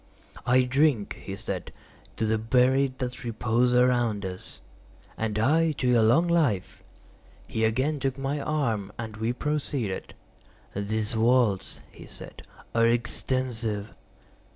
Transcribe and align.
"I 0.47 0.63
drink," 0.63 1.19
he 1.23 1.35
said, 1.35 1.71
"to 2.17 2.25
the 2.25 2.39
buried 2.39 2.97
that 2.97 3.23
repose 3.23 3.75
around 3.75 4.25
us." 4.25 4.59
"And 5.15 5.37
I 5.37 5.73
to 5.73 5.87
your 5.87 6.01
long 6.01 6.27
life." 6.27 6.81
He 7.45 7.63
again 7.65 7.99
took 7.99 8.17
my 8.17 8.39
arm, 8.39 8.91
and 8.97 9.17
we 9.17 9.31
proceeded. 9.31 10.15
"These 10.75 11.13
vaults," 11.13 11.81
he 11.91 12.07
said, 12.07 12.41
"are 12.73 12.87
extensive." 12.87 13.93